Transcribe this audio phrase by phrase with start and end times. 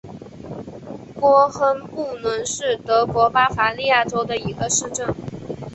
[1.21, 5.13] 霍亨布伦是德国巴伐利亚州的一个市镇。